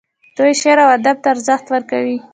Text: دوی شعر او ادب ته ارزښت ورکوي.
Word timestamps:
دوی 0.37 0.51
شعر 0.61 0.77
او 0.83 0.89
ادب 0.97 1.17
ته 1.23 1.27
ارزښت 1.33 1.65
ورکوي. 1.69 2.17